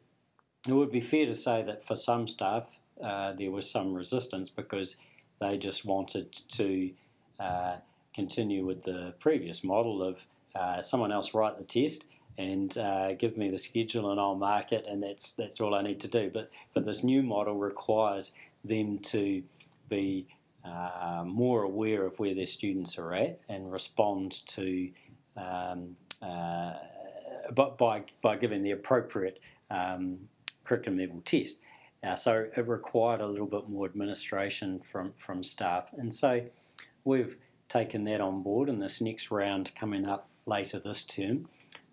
it 0.68 0.74
would 0.74 0.92
be 0.92 1.02
fair 1.02 1.26
to 1.26 1.36
say 1.36 1.62
that 1.64 1.86
for 1.86 1.96
some 1.96 2.28
staff 2.28 2.80
uh, 3.04 3.34
there 3.34 3.52
was 3.52 3.70
some 3.70 3.94
resistance 3.94 4.50
because 4.50 4.98
they 5.39 5.58
just 5.58 5.86
wanted 5.86 6.34
to 6.34 6.91
uh, 7.39 7.77
continue 8.13 8.65
with 8.65 8.84
the 8.84 9.13
previous 9.19 9.63
model 9.63 10.03
of 10.03 10.25
uh, 10.55 10.81
someone 10.81 11.12
else 11.12 11.34
write 11.34 11.58
the 11.58 11.63
test 11.63 12.05
and 12.38 12.77
uh, 12.77 13.13
give 13.13 13.38
me 13.38 13.50
the 13.50 13.58
schedule 13.58 14.12
and 14.12 14.19
I'll 14.19 14.36
mark 14.36 14.72
it 14.72 14.86
and 14.88 15.03
that's 15.03 15.34
that's 15.34 15.60
all 15.60 15.75
I 15.75 15.81
need 15.81 16.00
to 16.01 16.08
do. 16.08 16.29
But 16.34 16.51
but 16.74 16.86
this 16.86 17.03
new 17.03 17.22
model 17.22 17.55
requires 17.55 18.34
them 18.63 19.00
to 19.00 19.43
be 19.89 20.27
uh, 20.65 21.24
more 21.25 21.63
aware 21.63 22.05
of 22.05 22.19
where 22.19 22.36
their 22.36 22.46
students 22.46 22.98
are 22.98 23.13
at 23.13 23.39
and 23.48 23.72
respond 23.72 24.46
to, 24.48 24.89
um, 25.38 25.96
uh, 26.22 26.74
but 27.53 27.77
by 27.77 28.03
by 28.22 28.36
giving 28.36 28.63
the 28.63 28.72
appropriate 28.72 29.39
um, 29.72 30.17
curriculum 30.63 31.00
level 31.00 31.22
test. 31.25 31.62
Uh, 32.03 32.15
so 32.15 32.48
it 32.56 32.68
required 32.68 33.22
a 33.22 33.27
little 33.27 33.48
bit 33.48 33.68
more 33.68 33.86
administration 33.86 34.79
from 34.79 35.13
from 35.18 35.44
staff, 35.44 35.91
and 35.98 36.13
so 36.13 36.46
we've 37.03 37.38
taken 37.68 38.03
that 38.06 38.22
on 38.22 38.41
board. 38.41 38.70
And 38.70 38.82
this 38.82 39.01
next 39.01 39.32
round 39.32 39.74
coming 39.75 40.06
up 40.06 40.29
later 40.46 40.79
this 40.79 41.03
term, 41.03 41.50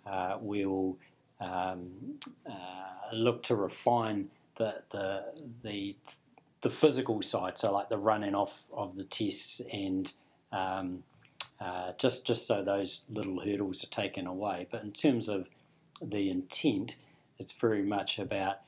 uh, 0.06 0.38
we'll 0.40 0.96
um, 1.40 2.18
uh, 2.48 3.12
look 3.12 3.42
to 3.44 3.56
refine 3.56 4.28
the 4.56 4.82
the 4.90 5.24
the 5.62 5.96
the 6.60 6.70
physical 6.70 7.20
side, 7.22 7.58
so 7.58 7.72
like 7.72 7.88
the 7.88 7.98
running 7.98 8.34
off 8.34 8.64
of 8.72 8.96
the 8.96 9.04
tests 9.04 9.60
and 9.72 10.12
um, 10.52 11.02
uh, 11.60 11.92
just 11.98 12.26
just 12.26 12.46
so 12.46 12.62
those 12.62 13.06
little 13.10 13.40
hurdles 13.40 13.82
are 13.82 13.88
taken 13.88 14.26
away. 14.26 14.66
But 14.70 14.82
in 14.82 14.92
terms 14.92 15.28
of 15.28 15.48
the 16.00 16.30
intent, 16.30 16.96
it's 17.38 17.52
very 17.52 17.82
much 17.82 18.18
about 18.18 18.58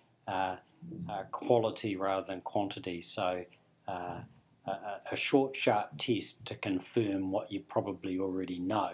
uh, 1.09 1.25
quality 1.31 1.97
rather 1.97 2.27
than 2.27 2.41
quantity. 2.41 3.01
So 3.01 3.45
uh, 3.87 4.21
a, 4.67 5.01
a, 5.13 5.17
short, 5.17 5.57
sharp 5.57 5.97
test 5.99 6.45
to 6.47 6.55
confirm 6.55 7.31
what 7.31 7.51
you 7.51 7.61
probably 7.61 8.19
already 8.19 8.59
know. 8.59 8.93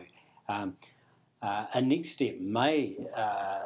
Um, 0.49 0.77
Uh, 1.45 1.67
a 1.75 1.83
next 1.83 2.13
step 2.13 2.41
may 2.41 2.97
uh, 3.15 3.61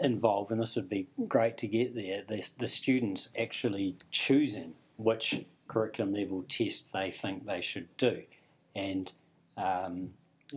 involve, 0.00 0.50
and 0.50 0.58
this 0.58 0.76
would 0.76 0.88
be 0.88 1.06
great 1.28 1.58
to 1.58 1.66
get 1.66 1.94
there, 1.94 2.22
the, 2.26 2.40
the 2.56 2.66
students 2.66 3.28
actually 3.38 3.96
choosing 4.10 4.72
which 4.96 5.44
curriculum 5.68 6.14
level 6.14 6.42
test 6.48 6.94
they 6.94 7.10
think 7.10 7.44
they 7.44 7.60
should 7.60 7.94
do. 7.98 8.22
And 8.74 9.12
um, 9.58 10.14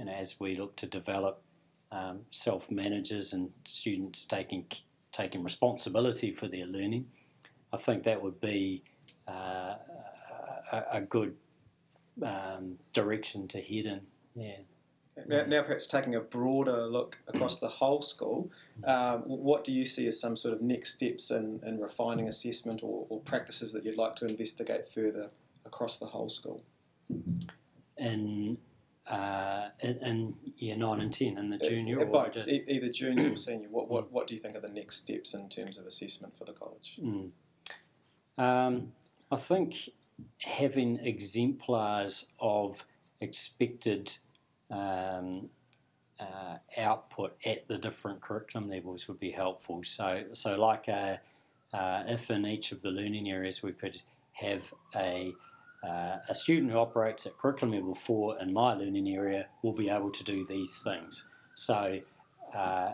as 0.08 0.40
we 0.40 0.56
look 0.56 0.78
to 0.78 0.88
develop 0.88 1.42
um, 1.92 2.22
self 2.30 2.72
managers 2.72 3.34
and 3.34 3.52
students 3.66 4.26
taking 4.26 4.66
taking 5.12 5.44
responsibility 5.44 6.32
for 6.32 6.48
their 6.48 6.66
learning, 6.66 7.08
I 7.74 7.78
think 7.78 8.04
that 8.04 8.22
would 8.22 8.40
be 8.40 8.84
uh, 9.28 9.76
a, 10.72 10.84
a, 10.94 11.02
good 11.02 11.36
um, 12.24 12.78
direction 12.94 13.48
to 13.50 13.62
head 13.62 13.86
in. 13.86 14.02
Yeah. 14.36 14.58
Now, 15.28 15.44
now, 15.46 15.62
perhaps 15.64 15.86
taking 15.86 16.16
a 16.16 16.22
broader 16.22 16.88
look 16.88 17.20
across 17.28 17.60
the 17.60 17.68
whole 17.68 18.02
school, 18.02 18.50
um, 18.86 19.22
what 19.24 19.64
do 19.64 19.74
you 19.74 19.84
see 19.84 20.08
as 20.08 20.20
some 20.20 20.36
sort 20.36 20.54
of 20.54 20.62
next 20.62 20.94
steps 20.94 21.32
in, 21.32 21.60
in 21.66 21.80
refining 21.80 22.28
assessment 22.30 22.84
or, 22.84 23.06
or, 23.10 23.20
practices 23.22 23.74
that 23.74 23.84
you'd 23.84 23.98
like 23.98 24.16
to 24.16 24.26
investigate 24.26 24.88
further 24.88 25.30
across 25.66 26.00
the 26.00 26.06
whole 26.06 26.30
school? 26.30 26.64
In 27.98 28.58
uh, 29.10 29.70
in, 29.80 29.98
in, 29.98 30.36
year 30.58 30.78
nine 30.78 31.02
and 31.02 31.12
ten, 31.12 31.38
in 31.38 31.50
the 31.50 31.58
junior, 31.58 32.06
both, 32.06 32.38
either 32.48 32.90
junior 32.90 33.32
or 33.32 33.38
senior. 33.38 33.68
What, 33.70 33.90
what 33.90 34.12
what 34.12 34.28
do 34.28 34.36
you 34.36 34.40
think 34.40 34.56
are 34.56 34.62
the 34.62 34.70
next 34.70 34.98
steps 34.98 35.34
in 35.34 35.50
terms 35.50 35.78
of 35.78 35.86
assessment 35.86 36.38
for 36.38 36.46
the 36.46 36.54
college? 36.54 37.00
Mm. 37.02 37.32
Um, 38.38 38.94
I 39.32 39.36
think 39.36 39.90
having 40.40 40.98
exemplars 40.98 42.28
of 42.40 42.86
expected 43.22 44.18
um, 44.72 45.50
uh, 46.20 46.58
output 46.78 47.36
at 47.46 47.68
the 47.68 47.78
different 47.78 48.22
curriculum 48.22 48.70
levels 48.70 49.08
would 49.08 49.20
be 49.20 49.32
helpful. 49.32 49.82
So, 49.84 50.26
so 50.34 50.56
like 50.60 50.88
a, 50.88 51.20
uh, 51.74 52.04
if 52.08 52.30
in 52.30 52.46
each 52.46 52.72
of 52.72 52.82
the 52.82 52.90
learning 52.90 53.30
areas 53.30 53.64
we 53.64 53.72
could 53.72 54.02
have 54.34 54.74
a 54.96 55.34
uh, 55.84 56.18
a 56.28 56.36
student 56.36 56.72
who 56.72 56.78
operates 56.78 57.26
at 57.26 57.38
curriculum 57.38 57.76
level 57.76 57.96
four 57.96 58.38
in 58.40 58.54
my 58.54 58.74
learning 58.74 59.08
area 59.08 59.48
will 59.62 59.74
be 59.74 59.90
able 59.90 60.12
to 60.12 60.24
do 60.24 60.46
these 60.46 60.80
things. 60.80 61.30
So 61.56 62.02
uh, 62.54 62.92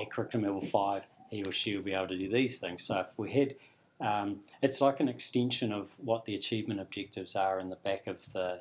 at 0.00 0.10
curriculum 0.10 0.46
level 0.46 0.60
five, 0.60 1.06
he 1.30 1.44
or 1.44 1.52
she 1.52 1.76
will 1.76 1.84
be 1.84 1.92
able 1.92 2.08
to 2.08 2.18
do 2.18 2.28
these 2.28 2.58
things. 2.58 2.82
So 2.82 3.00
if 3.00 3.06
we 3.16 3.32
had, 3.32 3.54
um, 4.00 4.40
it's 4.62 4.80
like 4.80 5.00
an 5.00 5.08
extension 5.08 5.72
of 5.72 5.92
what 5.98 6.24
the 6.24 6.34
achievement 6.34 6.80
objectives 6.80 7.36
are 7.36 7.60
in 7.60 7.70
the 7.70 7.76
back 7.76 8.06
of 8.06 8.32
the 8.32 8.60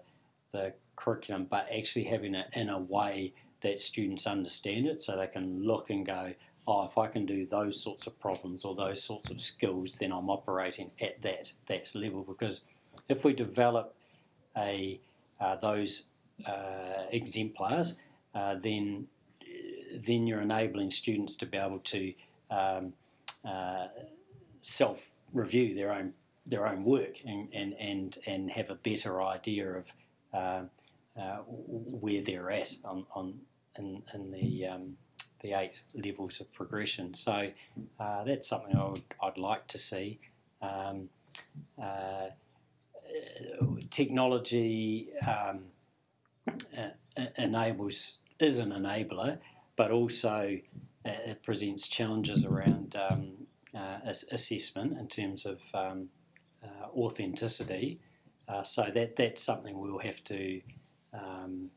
the 0.51 0.73
curriculum, 0.95 1.45
but 1.49 1.67
actually 1.75 2.05
having 2.05 2.33
it 2.35 2.47
in 2.53 2.69
a 2.69 2.79
way 2.79 3.33
that 3.61 3.79
students 3.79 4.25
understand 4.25 4.85
it, 4.85 5.01
so 5.01 5.17
they 5.17 5.27
can 5.27 5.63
look 5.63 5.89
and 5.89 6.05
go, 6.05 6.33
oh, 6.67 6.85
if 6.85 6.97
I 6.97 7.07
can 7.07 7.25
do 7.25 7.45
those 7.45 7.81
sorts 7.81 8.07
of 8.07 8.19
problems 8.19 8.63
or 8.63 8.75
those 8.75 9.01
sorts 9.03 9.29
of 9.29 9.41
skills, 9.41 9.97
then 9.97 10.11
I'm 10.11 10.29
operating 10.29 10.91
at 11.01 11.21
that 11.21 11.53
that 11.67 11.93
level 11.95 12.23
because 12.23 12.61
if 13.07 13.23
we 13.23 13.33
develop 13.33 13.93
a 14.55 14.99
uh, 15.39 15.55
those 15.55 16.05
uh, 16.45 17.05
exemplars, 17.11 17.99
uh, 18.33 18.55
then 18.55 19.07
then 20.05 20.27
you're 20.27 20.41
enabling 20.41 20.89
students 20.89 21.35
to 21.35 21.45
be 21.45 21.57
able 21.57 21.79
to 21.79 22.13
um, 22.51 22.93
uh, 23.45 23.87
self 24.61 25.11
review 25.33 25.75
their 25.75 25.91
own 25.91 26.13
their 26.45 26.65
own 26.65 26.85
work 26.85 27.17
and, 27.25 27.49
and, 27.53 27.73
and, 27.73 28.19
and 28.25 28.51
have 28.51 28.69
a 28.69 28.75
better 28.75 29.21
idea 29.21 29.69
of 29.69 29.93
uh, 30.33 30.61
uh, 31.19 31.39
where 31.45 32.21
they're 32.21 32.49
at 32.49 32.73
on, 32.85 33.05
on 33.13 33.33
in, 33.77 34.01
in 34.13 34.31
the 34.31 34.65
um, 34.65 34.97
the 35.41 35.51
eight 35.53 35.81
levels 35.93 36.39
of 36.39 36.51
progression. 36.53 37.13
So 37.13 37.51
that's 37.99 38.47
something 38.47 38.75
I 38.75 38.89
would 38.89 39.03
I'd 39.21 39.37
like 39.37 39.67
to 39.67 39.77
see. 39.77 40.19
Um, 40.61 41.09
technology 43.89 45.09
um, 45.27 45.65
enables 47.37 48.19
is 48.39 48.59
an 48.59 48.71
enabler, 48.71 49.39
but 49.75 49.91
also 49.91 50.59
uh, 51.05 51.09
it 51.25 51.43
presents 51.43 51.87
challenges 51.87 52.45
around 52.45 52.95
um, 53.09 53.31
uh, 53.75 53.97
assessment 54.05 54.97
in 54.97 55.07
terms 55.07 55.45
of 55.45 55.61
um, 55.73 56.09
uh, 56.63 56.87
authenticity. 56.95 57.99
Uh, 58.47 58.63
so 58.63 58.89
that 58.93 59.15
that's 59.15 59.41
something 59.41 59.77
we'll 59.79 59.99
have 59.99 60.23
to 60.23 60.61
um, 61.13 61.69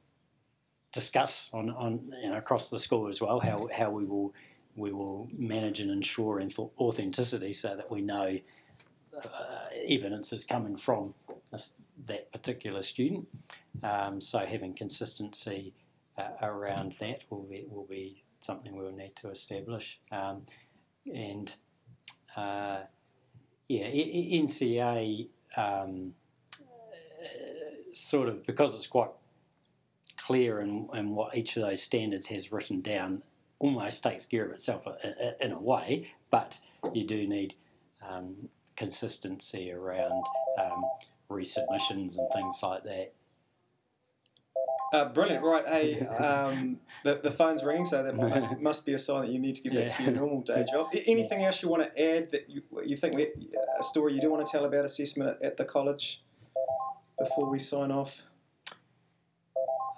discuss 0.93 1.51
on, 1.53 1.71
on 1.71 2.13
you 2.23 2.31
know, 2.31 2.37
across 2.37 2.71
the 2.71 2.79
school 2.79 3.09
as 3.09 3.21
well. 3.21 3.41
How, 3.41 3.69
how 3.77 3.91
we 3.91 4.05
will 4.05 4.35
we 4.77 4.93
will 4.93 5.29
manage 5.37 5.81
and 5.81 5.91
ensure 5.91 6.41
authenticity 6.79 7.53
so 7.53 7.77
that 7.77 7.91
we 7.91 8.01
know 8.01 8.39
evidence 9.89 10.33
is 10.33 10.45
coming 10.45 10.77
from 10.77 11.15
that 12.07 12.33
particular 12.33 12.83
student. 12.83 13.29
Um, 13.83 14.21
so 14.21 14.41
having 14.41 14.75
consistency 14.75 15.73
uh, 16.19 16.29
around 16.43 16.95
that 17.01 17.25
will 17.31 17.43
be, 17.43 17.65
will 17.69 17.87
be 17.87 18.23
something 18.41 18.75
we'll 18.77 18.93
need 18.93 19.17
to 19.17 19.31
establish. 19.31 20.01
Um, 20.11 20.43
and 21.13 21.55
uh, 22.37 22.81
yeah, 23.69 23.87
NCEA 23.87 25.29
um, 25.57 26.15
sort 27.93 28.29
of 28.29 28.47
because 28.47 28.77
it's 28.77 28.87
quite 28.87 29.11
clear 30.17 30.61
in, 30.61 30.89
in 30.95 31.15
what 31.15 31.37
each 31.37 31.57
of 31.57 31.63
those 31.63 31.83
standards 31.83 32.29
has 32.29 32.53
written 32.53 32.81
down, 32.81 33.23
almost 33.59 34.03
takes 34.03 34.27
care 34.27 34.45
of 34.45 34.53
itself 34.53 34.87
in 35.41 35.53
a 35.53 35.59
way, 35.59 36.13
but 36.31 36.61
you 36.93 37.07
do 37.07 37.27
need 37.27 37.55
um, 38.09 38.49
consistency 38.81 39.71
around 39.71 40.25
um, 40.59 40.83
resubmissions 41.31 42.17
and 42.17 42.27
things 42.33 42.61
like 42.63 42.83
that. 42.83 43.13
Uh, 44.95 45.05
brilliant, 45.11 45.45
right? 45.45 45.69
Hey, 45.69 46.01
um, 46.07 46.81
the, 47.05 47.21
the 47.23 47.31
phone's 47.31 47.63
ringing, 47.63 47.85
so 47.85 48.03
that 48.03 48.59
must 48.63 48.87
be 48.87 48.95
a 48.95 48.99
sign 48.99 49.21
that 49.21 49.31
you 49.31 49.39
need 49.39 49.55
to 49.57 49.63
get 49.63 49.75
back 49.75 49.85
yeah. 49.85 49.91
to 49.91 50.03
your 50.05 50.13
normal 50.13 50.41
day 50.41 50.65
job. 50.73 50.89
Anything 51.07 51.45
else 51.45 51.63
you 51.63 51.69
want 51.69 51.93
to 51.93 52.03
add 52.03 52.31
that 52.31 52.49
you, 52.49 52.63
you 52.83 52.97
think 52.97 53.17
we, 53.17 53.29
a 53.79 53.85
story 53.85 54.15
you 54.15 54.21
do 54.23 54.31
want 54.31 54.47
to 54.47 54.51
tell 54.51 54.65
about 54.65 54.87
assessment 54.87 55.29
at, 55.29 55.43
at 55.43 55.57
the 55.59 55.67
college 55.67 56.23
before 57.19 57.51
we 57.51 57.59
sign 57.59 57.93
off? 57.93 58.25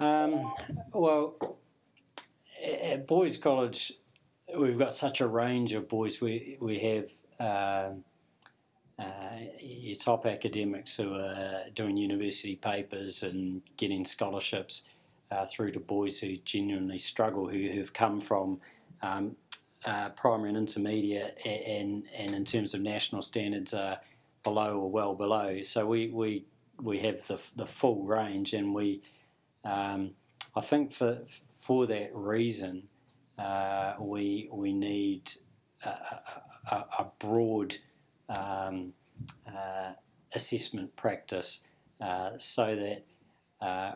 Um, 0.01 0.53
well, 0.93 1.57
at 2.83 3.07
Boys 3.07 3.37
College, 3.37 3.93
we've 4.59 4.77
got 4.77 4.93
such 4.93 5.21
a 5.21 5.29
range 5.29 5.73
of 5.73 5.89
boys. 5.89 6.21
We 6.21 6.59
we 6.61 6.81
have. 6.81 7.13
Um, 7.39 8.05
uh, 9.03 9.39
your 9.61 9.97
top 9.97 10.27
academics 10.27 10.97
who 10.97 11.15
are 11.15 11.65
doing 11.75 11.97
university 11.97 12.57
papers 12.57 13.23
and 13.23 13.63
getting 13.77 14.05
scholarships 14.05 14.85
uh, 15.31 15.47
through 15.47 15.73
to 15.73 15.81
boys 15.81 16.21
who 16.21 16.37
genuinely 16.37 16.99
struggle, 16.99 17.49
who 17.49 17.71
have 17.79 17.93
come 17.93 18.21
from 18.21 18.61
um, 19.03 19.37
uh, 19.85 20.11
primary 20.11 20.51
and 20.51 20.59
intermediate, 20.59 21.39
and, 21.45 22.05
and 22.17 22.35
in 22.35 22.45
terms 22.45 22.75
of 22.75 22.81
national 22.81 23.23
standards, 23.23 23.75
are 23.75 23.99
below 24.43 24.79
or 24.79 24.91
well 24.91 25.15
below. 25.15 25.63
So 25.63 25.87
we, 25.87 26.09
we, 26.09 26.45
we 26.81 26.99
have 27.01 27.27
the, 27.27 27.41
the 27.57 27.67
full 27.67 28.05
range, 28.05 28.53
and 28.53 28.75
we, 28.75 29.03
um, 29.65 30.13
I 30.55 30.61
think 30.61 30.93
for, 30.93 31.23
for 31.59 31.87
that 31.87 32.11
reason, 32.15 32.89
uh, 33.39 33.95
we, 33.99 34.49
we 34.53 34.73
need 34.73 35.33
a, 35.85 35.89
a, 36.71 36.77
a 36.99 37.07
broad 37.19 37.77
um, 38.29 38.93
uh, 39.47 39.93
assessment 40.35 40.97
practice 40.97 41.61
uh, 42.01 42.31
so 42.39 42.77
that 42.77 43.05
uh, 43.61 43.93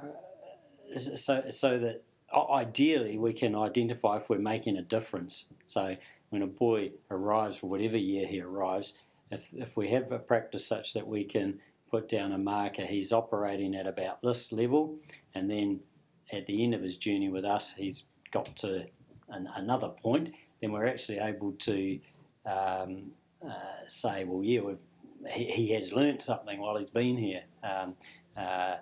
so, 0.96 1.44
so 1.50 1.78
that 1.78 2.02
ideally 2.32 3.18
we 3.18 3.32
can 3.32 3.54
identify 3.54 4.16
if 4.16 4.30
we're 4.30 4.38
making 4.38 4.76
a 4.76 4.82
difference. 4.82 5.46
So 5.64 5.96
when 6.30 6.42
a 6.42 6.46
boy 6.46 6.92
arrives 7.10 7.58
for 7.58 7.68
whatever 7.68 7.96
year 7.96 8.26
he 8.26 8.40
arrives, 8.40 8.98
if, 9.30 9.52
if 9.54 9.76
we 9.76 9.88
have 9.90 10.12
a 10.12 10.18
practice 10.18 10.66
such 10.66 10.92
that 10.94 11.06
we 11.06 11.24
can 11.24 11.60
put 11.90 12.08
down 12.08 12.32
a 12.32 12.38
marker, 12.38 12.84
he's 12.84 13.12
operating 13.12 13.74
at 13.74 13.86
about 13.86 14.22
this 14.22 14.52
level, 14.52 14.96
and 15.34 15.50
then 15.50 15.80
at 16.32 16.46
the 16.46 16.62
end 16.62 16.74
of 16.74 16.82
his 16.82 16.96
journey 16.96 17.28
with 17.28 17.44
us, 17.44 17.74
he's 17.74 18.06
got 18.30 18.56
to 18.56 18.86
an, 19.28 19.48
another 19.54 19.88
point, 19.88 20.34
then 20.60 20.72
we're 20.72 20.86
actually 20.86 21.18
able 21.18 21.52
to 21.52 21.98
um, 22.44 23.12
uh, 23.44 23.86
say, 23.86 24.24
well, 24.24 24.42
yeah, 24.42 24.60
he, 25.32 25.44
he, 25.46 25.72
has 25.74 25.92
learnt 25.92 26.22
something 26.22 26.60
while 26.60 26.76
he's 26.76 26.90
been 26.90 27.16
here. 27.16 27.42
Um, 27.62 27.94
uh, 28.36 28.76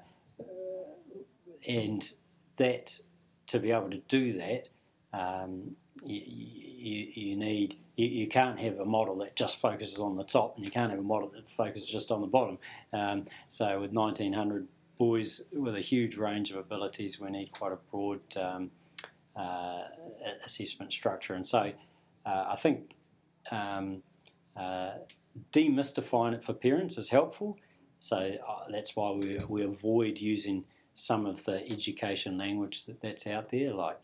and 1.66 2.12
that, 2.56 3.00
to 3.46 3.58
be 3.58 3.70
able 3.70 3.90
to 3.90 4.02
do 4.08 4.34
that, 4.34 4.68
um, 5.12 5.76
you, 6.04 6.20
you, 6.24 7.12
you, 7.14 7.36
need 7.36 7.76
you, 7.96 8.06
you, 8.06 8.26
can't 8.26 8.58
have 8.58 8.78
a 8.78 8.84
model 8.84 9.16
that 9.18 9.36
just 9.36 9.60
focuses 9.60 10.00
on 10.00 10.14
the 10.14 10.24
top, 10.24 10.56
and 10.56 10.64
you 10.64 10.70
can't 10.70 10.90
have 10.90 10.98
a 10.98 11.04
model 11.04 11.30
that 11.30 11.48
focuses 11.50 11.88
just 11.88 12.10
on 12.10 12.20
the 12.20 12.26
bottom. 12.26 12.58
Um, 12.92 13.24
so 13.48 13.80
with 13.80 13.92
1900 13.92 14.66
boys 14.98 15.46
with 15.52 15.74
a 15.74 15.80
huge 15.80 16.16
range 16.16 16.50
of 16.50 16.56
abilities, 16.56 17.20
we 17.20 17.30
need 17.30 17.52
quite 17.52 17.72
a 17.72 17.78
broad 17.90 18.20
um, 18.36 18.70
uh, 19.36 19.82
assessment 20.44 20.92
structure. 20.92 21.34
And 21.34 21.46
so 21.46 21.72
uh, 22.26 22.44
I 22.48 22.56
think 22.56 22.94
um, 23.50 24.02
uh, 24.56 24.92
demystifying 25.52 26.34
it 26.34 26.44
for 26.44 26.52
parents 26.52 26.98
is 26.98 27.10
helpful. 27.10 27.58
So 28.00 28.36
uh, 28.46 28.70
that's 28.70 28.94
why 28.94 29.12
we, 29.12 29.38
we 29.48 29.64
avoid 29.64 30.20
using 30.20 30.66
some 30.94 31.26
of 31.26 31.44
the 31.44 31.66
education 31.70 32.38
language 32.38 32.84
that, 32.86 33.00
that's 33.00 33.26
out 33.26 33.48
there, 33.48 33.72
like 33.72 33.98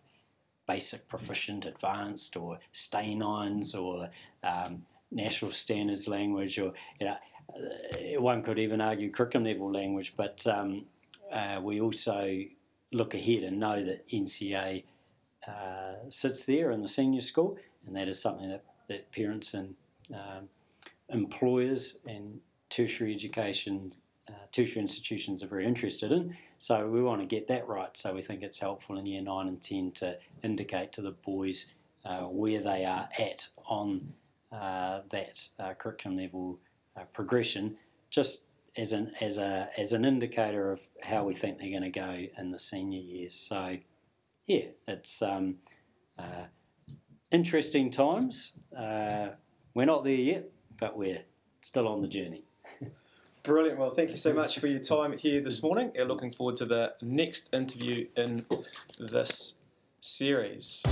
basic, 0.66 1.08
proficient, 1.08 1.66
advanced, 1.66 2.36
or 2.36 2.58
stanines, 2.72 3.74
or 3.74 4.10
um, 4.42 4.82
national 5.10 5.50
standards 5.50 6.08
language, 6.08 6.58
or 6.58 6.72
you 6.98 7.06
know, 7.06 7.16
uh, 7.54 8.20
one 8.20 8.42
could 8.42 8.58
even 8.58 8.80
argue 8.80 9.10
curriculum 9.10 9.46
level 9.46 9.72
language. 9.72 10.14
But 10.16 10.46
um, 10.46 10.86
uh, 11.32 11.60
we 11.62 11.80
also 11.80 12.40
look 12.92 13.14
ahead 13.14 13.44
and 13.44 13.60
know 13.60 13.84
that 13.84 14.08
NCEA 14.08 14.84
uh, 15.46 15.94
sits 16.08 16.46
there 16.46 16.70
in 16.70 16.80
the 16.80 16.88
senior 16.88 17.20
school, 17.20 17.56
and 17.86 17.96
that 17.96 18.08
is 18.08 18.20
something 18.20 18.48
that, 18.48 18.64
that 18.88 19.12
parents 19.12 19.54
and 19.54 19.74
um, 20.14 20.48
employers 21.08 21.98
and 22.06 22.40
tertiary 22.68 23.14
education, 23.14 23.92
uh, 24.28 24.32
tertiary 24.52 24.80
institutions 24.80 25.42
are 25.42 25.48
very 25.48 25.66
interested 25.66 26.12
in. 26.12 26.36
So 26.58 26.86
we 26.88 27.02
want 27.02 27.20
to 27.20 27.26
get 27.26 27.46
that 27.48 27.66
right. 27.66 27.96
So 27.96 28.14
we 28.14 28.22
think 28.22 28.42
it's 28.42 28.58
helpful 28.58 28.98
in 28.98 29.06
year 29.06 29.22
9 29.22 29.48
and 29.48 29.62
10 29.62 29.92
to 29.92 30.18
indicate 30.42 30.92
to 30.92 31.02
the 31.02 31.10
boys 31.10 31.72
uh, 32.04 32.20
where 32.22 32.60
they 32.60 32.84
are 32.84 33.08
at 33.18 33.48
on 33.66 34.14
uh, 34.52 35.00
that 35.10 35.48
uh, 35.58 35.74
curriculum 35.74 36.18
level 36.18 36.58
uh, 36.96 37.04
progression, 37.12 37.76
just 38.10 38.46
as 38.76 38.92
an 38.92 39.12
as 39.20 39.38
a 39.38 39.68
as 39.76 39.92
an 39.92 40.04
indicator 40.04 40.70
of 40.70 40.80
how 41.02 41.24
we 41.24 41.34
think 41.34 41.58
they're 41.58 41.70
going 41.70 41.82
to 41.82 41.90
go 41.90 42.26
in 42.36 42.50
the 42.50 42.58
senior 42.58 43.00
years. 43.00 43.34
So, 43.34 43.78
yeah, 44.46 44.66
it's 44.86 45.22
um, 45.22 45.56
uh, 46.18 46.46
interesting 47.30 47.90
times. 47.90 48.52
We're 49.74 49.86
not 49.86 50.04
there 50.04 50.14
yet, 50.14 50.50
but 50.78 50.96
we're 50.96 51.22
still 51.60 51.86
on 51.86 52.02
the 52.02 52.08
journey. 52.08 52.42
Brilliant. 53.42 53.78
Well, 53.78 53.90
thank 53.90 54.10
you 54.10 54.16
so 54.16 54.34
much 54.34 54.58
for 54.58 54.66
your 54.66 54.80
time 54.80 55.16
here 55.16 55.40
this 55.40 55.62
morning. 55.62 55.92
We're 55.94 56.04
looking 56.04 56.30
forward 56.30 56.56
to 56.56 56.66
the 56.66 56.94
next 57.00 57.54
interview 57.54 58.06
in 58.16 58.44
this 58.98 59.54
series. 60.00 60.82